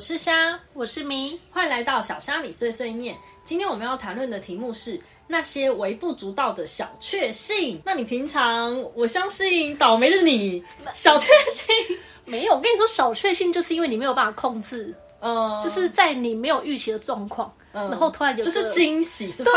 [0.00, 3.14] 是虾，我是咪，欢迎来到小虾米碎碎念。
[3.44, 7.80] 今天我们要谈论的题目是那些微不足道的小确幸。
[7.84, 10.64] 那你平常，我相信倒霉的你，
[10.94, 12.54] 小确幸， 没有。
[12.54, 19.52] 我跟你说，小确幸就是因为你没有办法控制，嗯，就是在你没有预期的状况，然后突然有就是惊喜，是对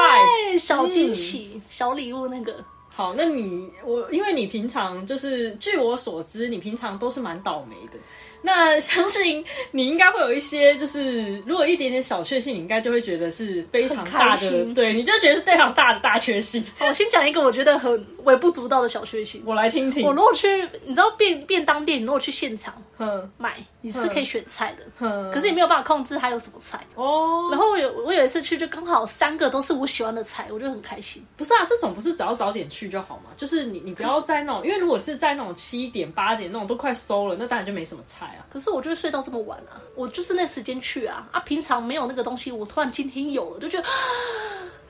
[0.57, 2.53] 小惊喜、小礼物那个。
[2.95, 7.97] 好，那你我因为你平常就是据我所知，你平常都是蛮倒霉的。
[8.45, 16.61] 那相信你应该会有一些，就是如果一点点小确幸，你应该就会觉得是非常大的， 对，你就觉得是非常大的大确幸。
[16.77, 19.41] 好我先讲一个我觉得很微不足道的小确幸。
[19.45, 20.13] 我来听听我。
[20.13, 26.85] 如果去，你知道便便当店，你如果去现场哼买，你是可以选菜的，哼，可是你没有办法控制它有什么菜。
[26.95, 31.25] 哦，然后我有我有一次去，就刚好三个都是我喜欢的菜，我就很开心。
[31.37, 33.31] 不是啊，这种不是只要早点去就好嘛？
[33.35, 38.45] 就是你你不要在那种，因为如果是在那种七点八点那种都快收了，那当然就没什么菜啊。
[38.49, 41.39] 可是我就是睡到这么晚啊，我就是那时间去啊啊！
[41.41, 43.87] 平常没有那个东西，我突然今天有了，就觉得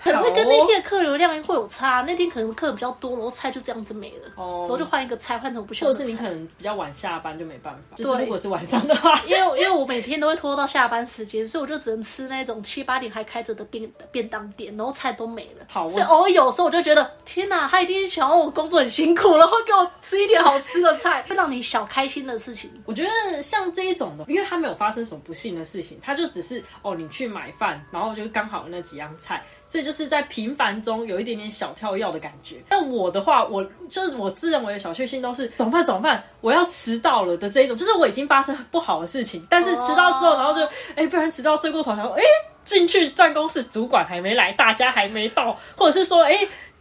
[0.03, 2.01] 可能会跟那天的客流量会有差。
[2.01, 6.05] 那天可能客人比较多，然后菜就这样子没了，哦然后就换一个菜，换成我不喜或欢的菜。
[6.05, 15.65] 者是你可能比较晚下班就没办法，就是如果是晚上的话， 因为因为我每天都会拖到下班时间，所以我就只能吃那种七八点还开着的便便当店，然后菜都没了。
[15.67, 22.69] 好所以偶尔有时候我就觉得，天哪，他一定是想要我工作很辛苦，然后给我吃一点好吃的菜， 会让你小开心的事情。
[22.85, 32.57] 我觉得像这一种的，因为他没有发生什么不幸的事情，他就只是哦，你去买饭，然后就刚好有那几样菜，所以就是在平凡中有一点点小跳跃的感觉。
[32.67, 42.23] 但我的话，我就是我自认为的小确幸都是怎么办怎么办，我要迟到了的这一种，就是我已经发生不好的事情，但是迟到之后，哦然后就哎，不然迟到睡过头，然后哎。
[42.63, 46.33] 进去办公室，主管还没来，大家还没到，或者是说，哎、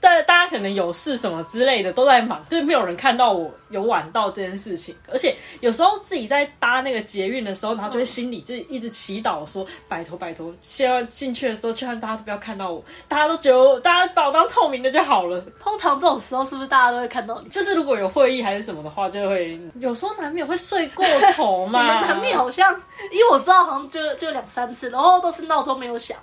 [0.03, 4.92] 大大家可能有事什么之类的都在忙，就是没有人看到我有晚到这件事情。
[5.09, 15.41] 而且有时候自己在搭那个捷运的时候，然后就会心里就一直祈祷说：拜托拜托，希望进去的时候，希望大家都不要看到我，大家都觉得大家把我当透明的就好了。
[15.62, 17.48] 通常这种时候是不是大家都会看到你？
[17.48, 21.06] 就是如果有会议还是什么的话，就会有时候难免会睡过
[21.37, 21.82] 头你嘛。
[22.03, 22.75] 们难免好像，
[23.12, 26.19] 因为我知道好像就就两三次，然后都是闹钟没有响。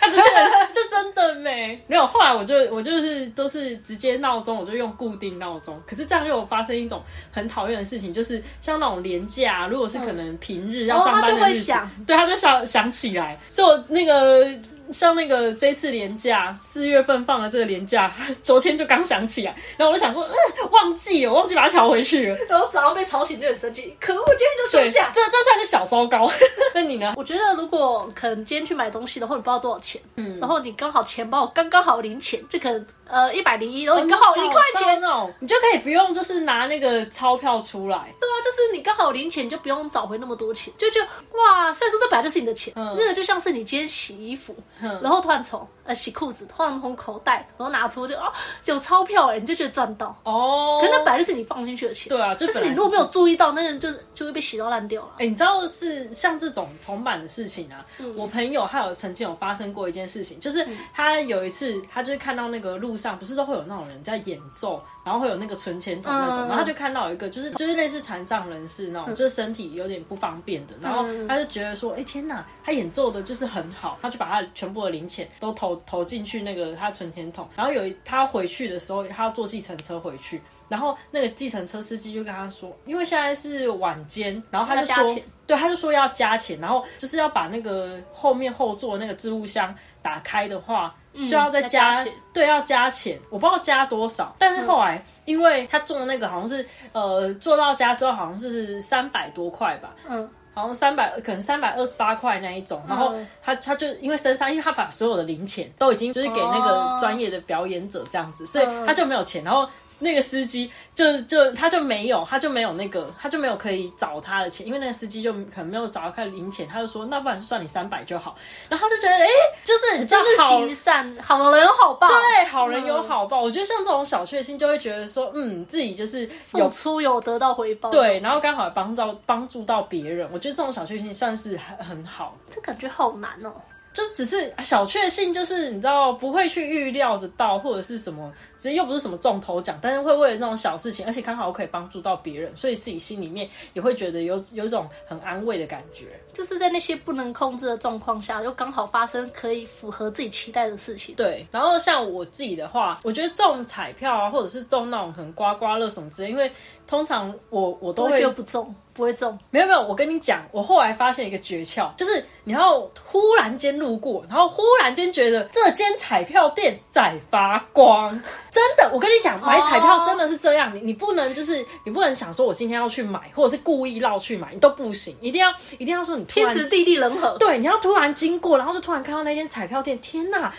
[0.00, 2.06] 他就觉得就真的没没有。
[2.06, 5.80] 后来我就我就是都是直接闹钟，我就用固定闹钟。
[5.86, 11.72] 可是这样又发生一种很讨厌的事情，就是像那种廉价，如果是可能平日要上班的日子，
[12.06, 13.38] 对，他就想想起来。
[13.48, 14.46] 所以我那个。
[14.92, 18.12] 像那个这次年假，四月份放了这个年假，
[18.42, 22.36] 昨天就刚想起来，然后我就想说，嗯，忘记了，忘记把它调回去了。
[22.48, 25.10] 然后早上被吵醒就很生气，可恶，今天就，休假。
[25.14, 26.30] 这这算是小糟糕。
[26.74, 27.14] 那你呢？
[27.16, 37.98] 我觉得如果可能今天去买东西的话，你不知道多少钱，嗯，然后你刚好钱包刚刚好零钱，就可能呃一百零一，然后你刚好一块钱，哦，你就可以不用就是拿那个钞票出来。
[38.20, 44.56] 对啊，就是你刚好零钱，你就不用找回那么多钱，就就哇，虽然说这本来就是你的钱，那个就像是你今天洗衣服，
[45.02, 48.32] 然后突然从呃洗裤子，突然从口袋然后拿出就啊
[48.66, 55.10] 有钞票哎，你就觉得赚到，哦，可是那本来就是你放进去的钱，对啊，就是你如果没有注意到，那个人就是就会被洗到烂掉了。
[55.18, 66.48] 哎、你知道是像这种铜板的事情啊，嗯我朋友他有曾经有发生过一件事情，就是他有一次他就是看到那个路上不是都会有那种人在演奏，然后会有那个存钱筒那种，嗯。
[66.48, 71.26] 然后他就看到有一个就是就是类似残障人士那种，就是身体有点不方便的，然后嗯。
[71.26, 85.18] 他就觉得说，哎、天哪，他演奏的就是很好，他就把他全部的零钱都投投进去那个他存钱筒，然后有一他回去的时候，他要坐计程车回去，然后那个计程车司机就跟他说，因为现在是晚间，然后他就说。
[85.46, 90.94] 对，他就说要加钱，然后就是要把那个后面后座那个置物箱打开的话，
[91.28, 92.12] 就要再再加，钱。
[92.32, 94.34] 对，要加钱，我不知道加多少。
[94.38, 109.42] 但是后来，因为他做那个好像是呃做到家之后好像是三百多块吧，嗯，好像三百，可能三百二十八块那一种，然后他他就因为身上，因为他把所有的零钱都已经就是给那个专业的表演者这样子，所以他就没有钱。
[109.44, 109.66] 然后
[109.98, 118.36] 那个司机就就他就没有，他就没有那个，他就没有可以找他的钱，因为那个司机就可能没有找到他的零钱，他就说那不然就算你三百就好。
[118.68, 119.26] 然后他就觉得哎、
[119.62, 132.54] 就是你知道真是好行善，好人有好报，对好人有好报，我觉得像这种小确幸就会觉得说，嗯，自己就是有出有得到回报，，对，然后刚好帮到帮助到别人，我觉得这种小确幸算是很很好的。
[132.54, 133.52] 这感觉好难哦。
[133.92, 146.06] 就只是小确幸，就是你知道不会去预料得到，或者是什么，只是又不是什么中头奖，但是会为了这种小事情，而且刚好可以帮助到别人，所以自己心里面也会觉得有有一种很安慰的感觉。
[146.32, 151.16] 就是在那些不能控制的状况下，又刚好发生可以符合自己期待的事情。
[151.16, 156.50] 对，然后像我自己的话，我觉得中彩票啊，或者是中那种很刮刮乐什么之类，因为
[156.90, 159.38] 通常我我都我会觉得不中，不会中。
[159.52, 168.10] 没有没有，我跟你讲，我后来发现一个诀窍，就是你要忽然间路过，然后忽然间觉得这间彩票店在发光，
[168.50, 180.52] 真的，我跟你讲，买彩票真的是这样，你你不能就是你不能想说我今天要去买，或者是故意绕去买，你都不行，一定要一定要说你突然天时地利人和，对，你要突然经过，然后就突然看到那间彩票店，天哪！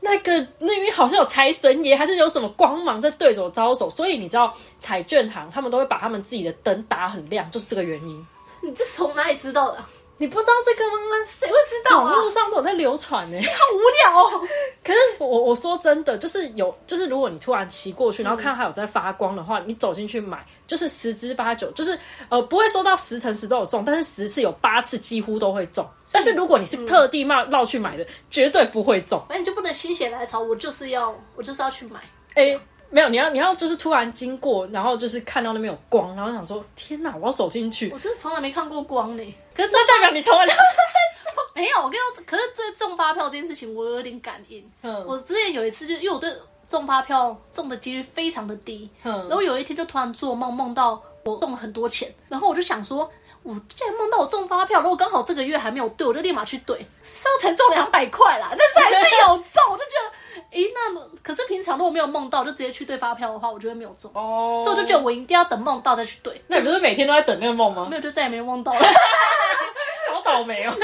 [0.00, 8.26] 那个那边好像有财神爷，还是有什么光芒在对着我招手，所以你知道彩券行他们都会把他们自己的灯打很亮，就是这个原因。
[8.62, 9.78] 你这从哪里知道的？
[10.18, 11.24] 你不知道这个吗？
[11.26, 12.04] 谁会知道啊？
[12.04, 14.48] 网络上都有在流传呢、 好无聊哦。
[14.86, 21.98] 可是我我说真的，就是有，就是如果你突然骑过去，然后看到它有在发光的话，你走进去买，就是十之八九，就是
[22.28, 25.84] 呃不会说到十成十都有中，但是十次有八次几乎都会中。
[26.12, 29.18] 但是如果你是特地绕绕去买的，绝对不会中。
[29.28, 31.98] 反正你就不能心血来潮，我就是要我就是要去买。
[32.34, 32.56] 哎、
[32.88, 39.34] 没有，你要你要就是突然经过，然后就是看到那边有光，然后想说天哪，我要走进去我，真的从来没看过光呢。
[39.56, 40.52] 可是中那代表你从来都
[41.54, 44.70] 没有，我跟你说，可是对中发票这件事情，我有点感应。
[44.82, 46.30] 嗯我之前有一次，就因为我对
[46.68, 53.10] 中发票中的几率非常的低，嗯然后有一天就突然做梦，梦到我中了很多钱，然后我就想说。
[53.42, 67.94] 我竟然梦到我中发票，然后刚好这个月还没有兑，我就立马去兑，虽然才中两百块啦，但是还是有中，我就觉得，诶，那可是平常如果没有梦到，就直接去兑发票的话，我就会没有中，哦，所以我就觉得我一定要等梦到再去兑，那你不是每天都在等那个梦吗没？
[67.94, 68.80] 有就再也没梦到了。
[70.36, 70.74] 好倒霉哦。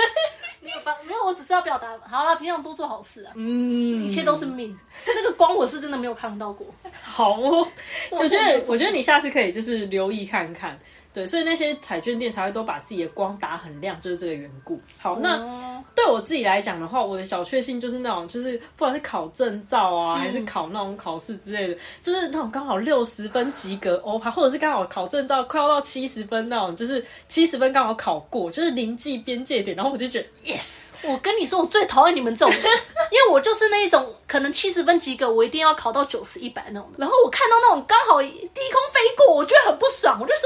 [0.65, 4.05] 没有，反没有，我只是要表达，好了，平常多做好事啊，嗯。
[4.05, 4.79] 一切都是命。
[5.07, 6.67] 那个光我是真的没有看到过，
[7.03, 7.67] 好哦，
[8.11, 10.79] 我我觉得，我觉得你下次可以就是留意看看，
[11.13, 14.81] 对，所以那些彩券店才会都把自己的光打很亮，就是这个缘故。
[14.99, 32.55] 好，那哦对我自己来讲的话，我的小确幸就是那种，就是不管是考证照啊，还是考那种考试之类的，就是那种刚好六十分及格欧趴，或者是刚好考证照快要到七十分那种，就是七十分刚好考过，就是临近边界点，然后我就觉得 yes，我跟你说，我最讨厌你们这种，
[33.13, 36.91] 因为我就是那一种可能七十分及格，我一定要考到九十一百那种。
[36.97, 40.43] 然后我看到那种刚好低空飞过，我觉得很不爽，我就说，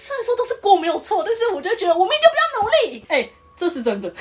[0.00, 4.08] 虽然说都是锅没有错，但是我就觉得我明明就不要努力，哎、这是真的，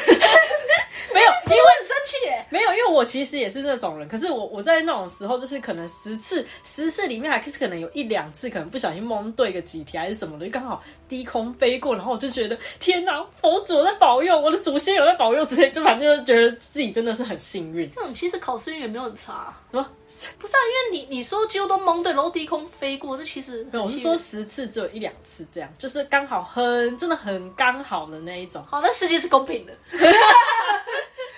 [1.13, 2.45] 没有，因为我很生气耶。
[2.49, 17.89] 没有，因为我其实也是那种人，可是我我在那种时候，就是可能十次十次里面还是可能有一两次，可能不小心蒙对个几题还是什么的，就刚好低空飞过，然后我就觉得天哪，佛祖在保佑，我的祖先有在保佑之类，就反正就觉得自己真的是很幸运。
[17.89, 19.89] 这种其实考试运也没有很差，什么？
[20.37, 20.59] 不是啊？
[20.91, 28.61] 因为你你说几乎都蒙对，然后低空飞过，这其实没有，我是说十次只有一两次这样，就是刚好很真的很刚好的那一种。
[28.69, 29.73] 好，那世界是公平的。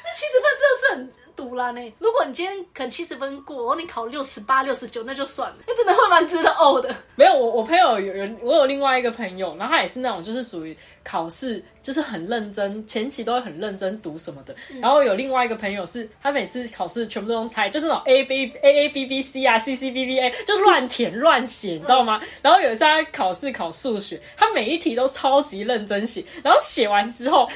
[0.04, 1.12] 那七十分真的是很
[1.42, 1.82] 堵啦呢。
[1.98, 6.94] 如果你今天可能七十分过，然后你考六十八、六十九，那就算了，那真的会蛮值得呕的。
[7.16, 14.56] 没有，我我朋友有有我有另外一个朋友，然后他也是那种就是属于考试就是很认真，前期都会很认真读什么的。
[14.80, 22.22] 然后有另外一个朋友是，他每次考试全部都用猜，就是那种 A B A A B B C 啊 C C B B A 就乱填 乱写，你知道吗？
[22.44, 27.50] 然后有一次他考试考数学，他每一题都超级认真写，然后写完之后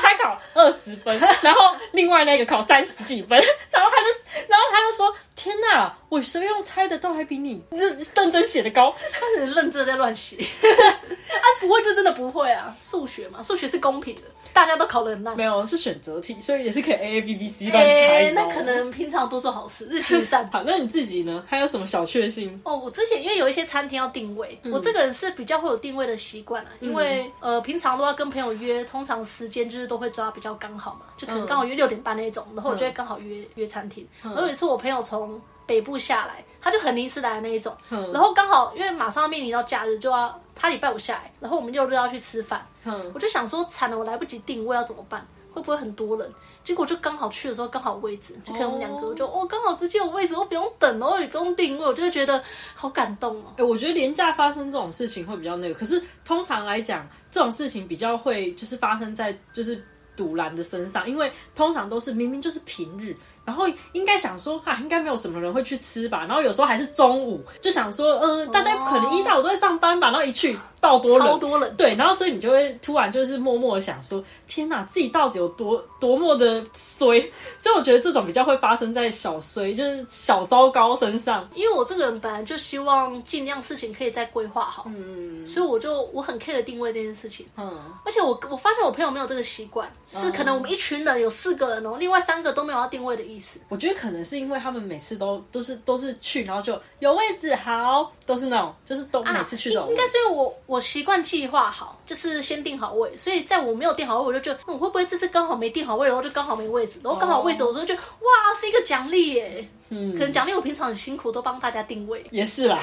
[0.00, 1.60] 他考二十分，然后
[1.92, 10.36] 另外那个考三十几分，然后他就然后他就说：“天哪，我随便用猜的都还比你认认真写的高。”他是认真在乱写，
[11.38, 12.74] 啊，不会就真的不会啊。
[12.80, 14.22] 数学嘛，数学是公平的，
[14.52, 15.44] 大家都考得很烂没。
[15.44, 20.48] 有是选择题，所以也是可以 A A B B C 乱猜、那可能平常多做好事，日行一善。
[20.50, 21.42] 好，那你自己呢？
[21.46, 22.60] 还有什么小确幸？
[22.64, 34.06] 哦，我之前因为有一些餐厅要定位，嗯我这个人是比较会有定位的习惯啊，因为呃平常都要跟朋友约，通常时间就是都会抓比较刚好嘛，就可能刚好约六点半那种，然后我就会刚好约、约餐厅。
[34.22, 45.26] 然后有一次我朋友从北部下来，他就很临时来的那一种，然后刚好因为马上要面临到假日，就要他礼拜五下来，然后我们六日要去吃饭，嗯我就想说惨了，我来不及定位要怎么办？
[45.52, 46.32] 会不会很多人？
[46.64, 52.42] 结果就刚好去的时候刚好位置，就可能我们两个哦就哦刚好直接有位置，我不用等，然后也不用定位，我就会觉得
[52.74, 53.52] 好感动哦。
[53.56, 59.84] 哎、我觉得廉价发生这种事情会比较那个，可是通常来讲，这种事情比较会就是发生在就是
[60.16, 63.14] 堵拦的身上，因为通常都是明明就是平日。
[63.44, 66.24] 然后应该想说啊，应该没有什么人会去吃吧。
[66.26, 70.10] 然后有时候还是中午，就想说，嗯、大家可能一到五都在上班吧。
[70.10, 77.20] 然后一去爆多人，超多人，对，然后所以你就会突然就是默默的想说，天哪，自己到底有多多么的衰？
[77.58, 81.48] 所以我觉得这种比较会发生在小衰，就是小糟糕身上。
[81.54, 87.46] 因为我这个人本来就希望尽量事情可以再规划好，嗯，所以我就我很 care 定位这件事情。
[87.56, 93.60] 嗯，而且我我发现我朋友没有这个习惯，是可能我们一群人有四个人哦，另外三个都没有要定位的意意思。
[93.68, 109.68] 我觉得可能是因为他们每次都都是都是去，然后就有位置好，都是那种就是都每次去都应该是因为我我习惯计划好，就是先定好位，所以在我没有定好位，我就觉得、嗯我会不会这次刚好没定好位，然后就刚好没位置，然后刚好位置，我就觉得哇是一个奖励耶。
[109.94, 112.80] 嗯，可能奖励我平常很辛苦，都帮大家定位，也是啦。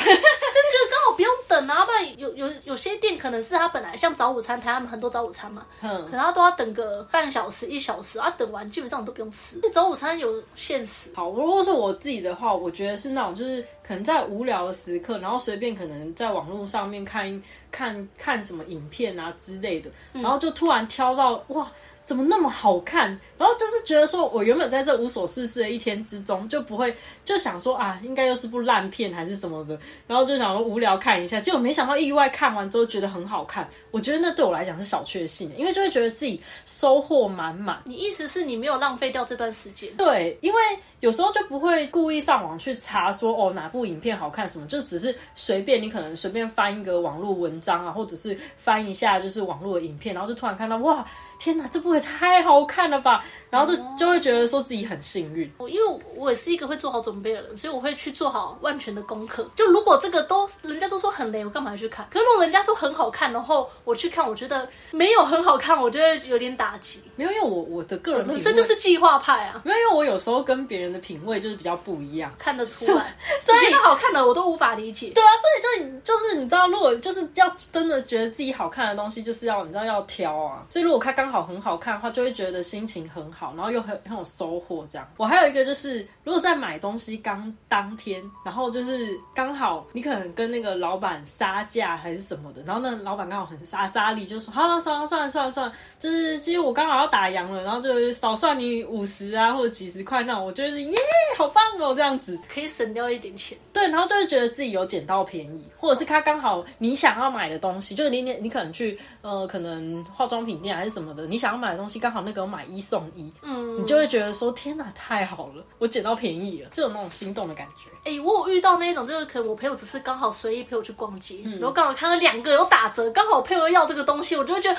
[1.60, 9.60] 就是觉得刚好不然有有有些店可能是他本来像早午餐台，他们很多早午餐嘛，嗯可能他都要等个半小时一小时啊，等完基本上都不用吃。
[9.72, 21.70] 早午餐有限时，好，如果是我自己的话，我觉得是那种就是可能在无聊的时刻，然后随便可能在网络上面看看看什么影片啊之类的，然后就突然挑到哇。
[22.10, 23.08] 怎么那么好看？
[23.38, 26.92] 然后就是觉得说，我原本在这无所事事的一天之中，就不会
[27.24, 33.70] 就想说啊，应该又是部烂片还是什么的，然后就想说无聊看一下，结果没想到意外看完之后觉得很好看。
[33.92, 37.80] 我觉得那对我来讲是小确幸，因为就会觉得自己收获满满。
[37.86, 39.88] 你意思是你没有浪费掉这段时间？
[39.96, 40.60] 对，因为
[41.02, 51.06] 有时候就不会故意上网去查说哦哪部影片好看什么，就只是随便你可能随便翻一个网络文章啊，或者是翻一下就是网络的影片，然后就突然看到哇
[51.40, 53.24] 天哪，这部也太好看了吧！
[53.50, 55.52] 然后就就会觉得说自己很幸运。
[55.58, 59.50] 我因为我也是一个会做好准备的人，所以我会去做好万全的功课。
[59.56, 62.06] 就如果这个都人家都说很雷，我干嘛去看？
[62.12, 67.02] 可是如果人家说很好看，然后我去看，我觉得没有很好看，我觉得有点打击。
[67.16, 72.32] 没有，因为我我的个人本身就是计划派啊，没有，因为我有时候跟别人的品味就是比较不一样。
[72.38, 73.18] 看得出来。
[73.40, 75.12] 所以好看的我都无法理解。
[75.16, 80.64] 对啊，所以就你就是你知道，如果就是要真的觉得自己好看的东西，就是要你知道要挑啊。
[80.70, 85.08] 所以如果他刚好很好看的话，就会觉得心情很好，然后又很很有收获这样。
[85.18, 100.98] 我还有一个就是，如果在买东西刚当天，然后就是刚好你可能跟那个老板杀价还是什么的，然后那老板刚好很傻傻力，就说好了，算了算了算了算了，就是其实我刚好要打烊了，然后就少算你五十啊或者几十块那种，我觉得是耶，
[101.38, 102.40] 好棒哦这样子。
[102.48, 103.58] 可以省掉一点钱。
[103.80, 117.90] 对，然后就会觉得自己有捡到便宜，或者是他刚好你想要买的东西，就是你你你可能去呃可能化妆品店还是什么的，你想要买的东西刚好那个有买一送一，嗯，你就会觉得说天哪，太好了，我捡到便宜了，就有那种心动的感觉。
[118.10, 124.76] 哎、我有遇到那种，就是可能我朋友只是刚好随意陪我去逛街，嗯然后刚好看到两个有打折，刚好我朋友要这个东西，我就会觉得，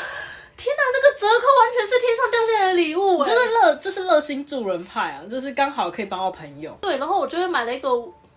[0.56, 6.76] 天哪，这个折扣完全是天上掉下来的礼物、哎就是乐，就是热心助人派啊，就是刚好可以帮到朋友。
[6.80, 7.90] 对，然后我就会买了一个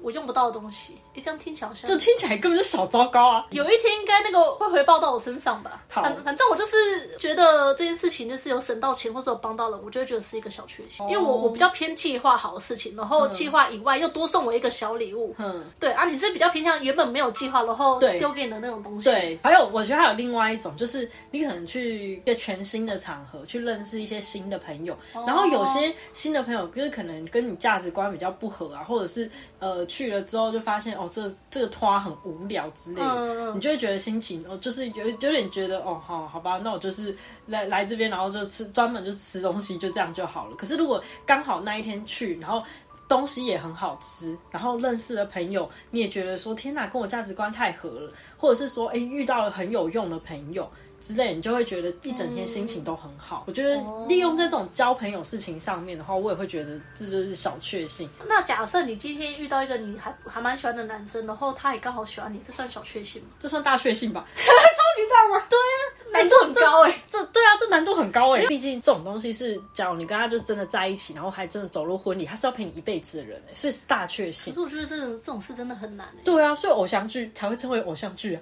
[0.04, 3.46] 我用不到的东西，哎、这样听起来好像这听起来根本就小糟糕啊！
[3.52, 5.84] 有一天应该那个会回报到我身上吧。
[5.90, 11.08] 好反反正我就是觉得这件事情就是有省到钱或者有帮到人，我就会觉得是一个小确幸。
[11.08, 15.36] 因为我我比较偏计划好的事情，然后计划以外又多送我一个小礼物。
[15.38, 19.10] 嗯，对啊，你是比较偏向原本没有计划，然后对丢给你的那种东西。
[19.10, 29.30] 对，还有我觉得还有另外一种，就是你可能去一个全新的场合，去认识一些新的朋友，然后有些新的朋友就是可能跟你价值观比较不合啊，或者是
[29.60, 37.16] 呃去了之后就发现哦，这这个拖很无聊之类的，嗯你就会觉得心情哦，就是有有点觉得哦，好好吧，那我就是
[37.48, 40.56] 来来这边，然后就吃专门就吃东西，就这样就好了。
[40.56, 42.64] 可是如果刚好那一天去，然后
[43.08, 50.70] 东西也很好吃，然后认识的朋友，你也觉得说天哪，跟我价值观太合了，或者是说哎遇到了很有用的朋友。
[51.04, 53.44] 之类，你就会觉得一整天心情都很好。
[53.46, 53.76] 我觉得
[54.08, 58.10] 利用这种交朋友事情上面的话，我也会觉得这就是小确幸。
[58.26, 63.28] 那假设你今天遇到一个你还还蛮喜欢的男生，然后他也刚好喜欢你，这算小确幸吗？
[63.38, 64.26] 这算大确幸吧？
[64.34, 65.46] 超级大吗？
[65.50, 65.76] 对啊，
[66.14, 68.46] 难度很高哎、这对啊，这难度很高哎。
[68.46, 74.60] 毕竟这种东西是，假如你跟他就真的在一起，然后还真的走入婚礼，他是要陪你一辈子的人哎，所以是大确幸可。
[74.60, 78.42] 是我觉得这种这种事真的很难哎、对啊，所以偶像剧才会称为偶像剧啊。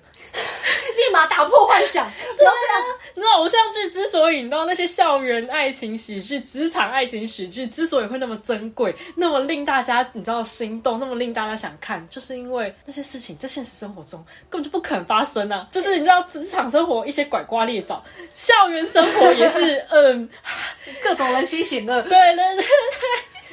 [0.91, 2.98] 立马打破幻想，不要这样。
[3.13, 15.67] 你知道偶像剧之所以你知道那些校园爱情喜剧、职场爱情喜剧之所以会那么珍贵，那么令大家你知道心动，那么令大家想看，就是因为那些事情在现实生活中根本就不可能发生啊！
[15.71, 20.29] 就是你知道职场生活一些拐瓜裂枣，校园生活也是 嗯，
[21.03, 22.01] 各种人心险恶。
[22.03, 22.65] 对对对。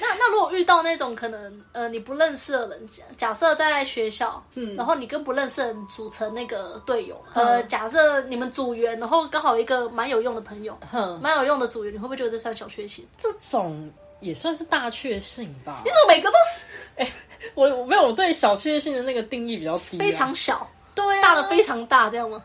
[0.08, 13.06] 那那如果遇到那种可能呃你不认识的人，假假设在学校，嗯，然后你跟不认识的人组成那个队友，呃，假设你们组员，然后刚好一个蛮有用的朋友，哼，蛮有用的组员，你会不会觉得这算小确幸？
[13.16, 15.82] 这种也算是大确幸吧。
[15.84, 15.90] 你。
[15.90, 16.36] 怎么每个都
[17.04, 17.12] 是？
[17.54, 22.42] 我我没有我对小确幸的那个定义比较低、啊，非常小，对、啊，大的非常大，这样吗？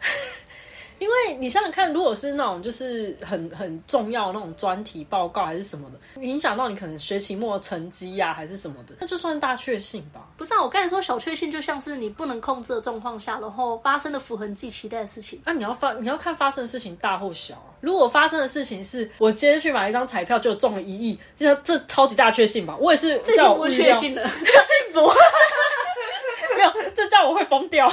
[1.03, 10.21] 因为你想想看，如果是那种就是很很重要那种专题报告还是什么的，影响到你可能学期末成绩呀、还是什么的，那就算大确幸吧。
[10.37, 15.41] 不是啊，我跟你说，小确幸就像是你不能控制的状况下，然后发生的符合你自己期待的事情。
[15.43, 17.75] 那、你要发，你要看发生的事情大或小啊。
[17.81, 22.77] 如果发生的事情是我今天去买一张彩票就中了一亿，这这超级大确幸吧？
[22.79, 25.11] 我也是这叫我预料确幸了， 幸福。
[26.55, 27.91] 没有，这叫我会疯掉，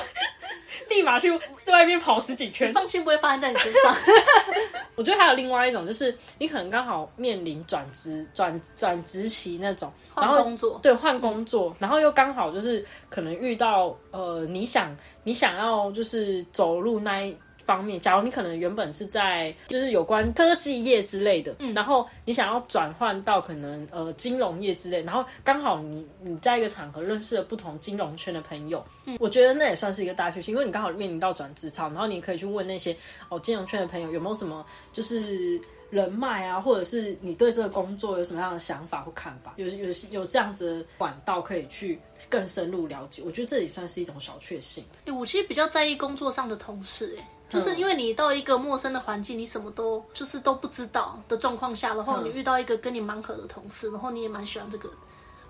[0.90, 1.30] 立马去
[1.66, 2.70] 外面跑十几圈。
[2.74, 3.94] 放心，不会发生在你身上。
[4.94, 14.94] 我觉得还有另外一种，就是你可能刚好面临转职、转转职期那种，然后换工作对，换工作，然后又刚好就是可能遇到呃，你想
[15.24, 17.34] 你想要就是走入那一。
[17.70, 32.96] 方面，假如你可能原本是在就是有关科技业之类的，嗯然后你想要转换到可能呃金融业之类，然后刚好你你在一个场合认识了不同金融圈的朋友，嗯我觉得那也算是一个大学习，因为你刚好面临到转职场，然后你可以去问那些
[33.28, 35.60] 哦金融圈的朋友有没有什么就是
[35.90, 41.98] 人脉啊，或者是你对这个工作有什么样的想法或看法，有有有这样子的管道可以去
[42.28, 44.84] 更深入了解，我觉得这也算是一种小确幸。
[45.06, 54.96] 欸我其实比较在意工作上的同事、欸，就是因为你到一个陌生的环境，你什么都就是都不知道的状况下，然后你遇到一个跟你蛮合的同事，然后你也蛮喜欢这个人。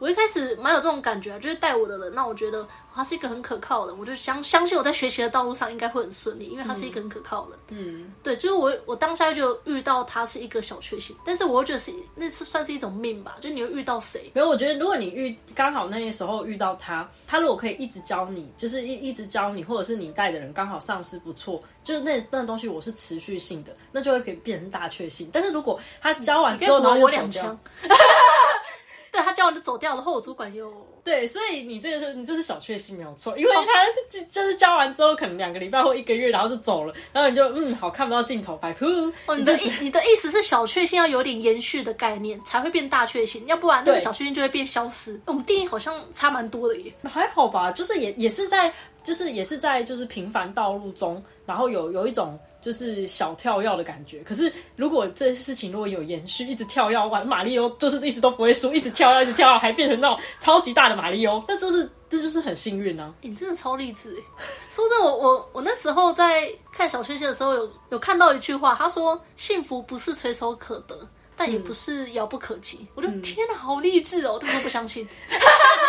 [0.00, 7.58] 我一开始蛮有这种感觉啊，就是带我的人让我觉得他是一个很可靠的人，我就相相信我在学习的道路上应该会很顺利，因为他是一个很可靠的人。
[7.68, 25.28] 嗯，对，就是我我当下就遇到他是一个小确幸，但是我又觉得是那是算是一种命吧，就你会遇到谁，没有，我觉得如果你遇刚好那些时候遇到他，他如果可以一直教你，就是一一直教你，或者是你带的人刚好上司不错，就是那那东西我是持续性的，那就会可以变成大确幸。
[25.30, 27.60] 但是如果他教完之后，然后我又走掉两枪，。
[29.12, 33.64] 对他教完就走掉了，然后我主管又 对，所以你这个是你这是小确幸没有错，因为他
[34.08, 45.18] 就就是教完之后，可能两个礼拜或一个月，然后就走了，然后你就嗯好看不到镜头，白噗，哦，你的意你的意思是小确幸要有点延续的概念，才会变大确幸，要不然那个小确幸就会变消失。
[45.26, 46.92] 我们定义好像差蛮多的耶。
[47.04, 54.22] 还好吧，就是也也是在，就是也是在就是平凡道路中，然后有有一种就是小跳跃的感觉。
[54.22, 63.12] 可是如果这事情如果有延续，一直跳跃玩马里欧，就是一直都不会输，一直跳跃，一直跳跃，还变成那种超级大的马里欧， 那就是这就是很幸运啊。
[63.22, 64.22] 你真的超励志耶！
[64.68, 72.86] 说真的，我我我那时候在看小确幸的时候有，有看到一句话，他说：“幸福不是垂手可得，但也不是遥不可及。
[72.94, 74.38] 我就天哪，好励志哦！
[74.40, 75.08] 但是我不相信。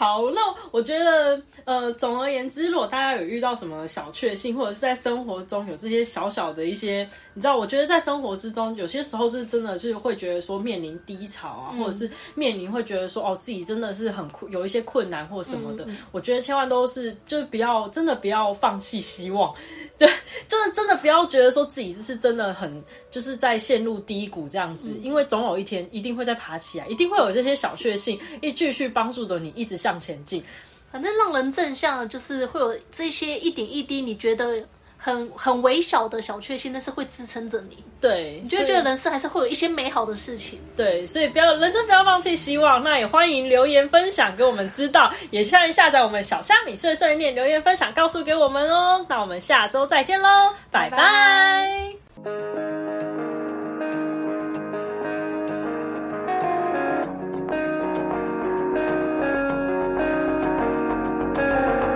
[0.00, 19.54] 好，那我觉得，呃，总而言之，如果大家有遇到什么小确幸，或者是在生活中有这些小小的一些，你知道，我觉得在生活之中，有些时候是真的就是会觉得说面临低潮啊，或者是面临会觉得说哦自己真的是很困，有一些困难或什么的，我觉得千万都是就是不要真的不要放弃希望，
[20.00, 20.08] 对，
[20.48, 30.42] 就是真的不要觉得说自己是真的很就是在陷入低谷这样子，因为总有一天一定会再爬起来，一定会有这些小确幸，一继续帮助着你一直向前进。
[30.90, 34.64] 反正让人正向的就是会有这些一点一滴，你觉得
[35.02, 40.60] 很很微小的小确幸，但是会支撑着你，对，你就会觉得人生还是会有一些美好的事情。
[40.76, 42.84] 对，所以不要人生不要放弃希望。
[42.84, 49.04] 那也欢迎留言分享给我们知道，也欢迎下载我们小虾米碎碎念留言分享告诉给我们哦。
[49.08, 52.79] 那我们下周再见喽，拜拜拜